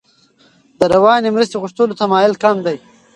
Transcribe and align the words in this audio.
د 0.79 0.81
رواني 0.93 1.29
مرستې 1.35 1.55
غوښتلو 1.61 1.99
تمایل 2.01 2.33
کم 2.43 2.55
دی. 2.65 2.77